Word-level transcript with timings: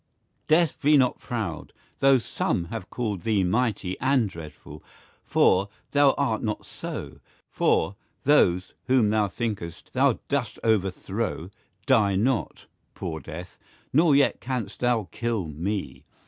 Death 0.47 0.81
be 0.81 0.97
not 0.97 1.19
proud, 1.19 1.73
though 1.99 2.17
some 2.17 2.65
have 2.73 2.89
called 2.89 3.21
thee 3.21 3.43
Mighty 3.43 3.99
and 3.99 4.27
dreadfull, 4.31 4.81
for, 5.23 5.69
thou 5.91 6.13
art 6.13 6.41
not 6.41 6.65
soe, 6.65 7.19
For, 7.51 7.95
those, 8.23 8.73
whom 8.87 9.11
thou 9.11 9.27
think'st, 9.27 9.93
thou 9.93 10.17
dost 10.27 10.57
overthrow, 10.63 11.51
Die 11.85 12.15
not, 12.15 12.65
poore 12.95 13.19
death, 13.19 13.59
nor 13.93 14.15
yet 14.15 14.41
canst 14.41 14.79
thou 14.79 15.07
kill 15.11 15.45
mee. 15.45 16.03